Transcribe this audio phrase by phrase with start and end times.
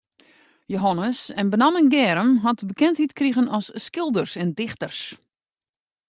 [0.65, 5.01] Jehannes en benammen Germ hawwe bekendheid krigen as skilders en dichters.